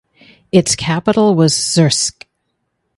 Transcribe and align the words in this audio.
Its 0.51 0.75
capital 0.75 1.35
was 1.35 1.53
Czersk. 1.53 2.23